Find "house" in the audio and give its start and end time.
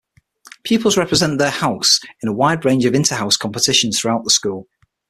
1.51-1.99